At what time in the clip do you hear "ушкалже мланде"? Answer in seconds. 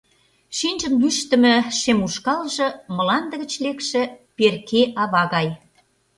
2.05-3.35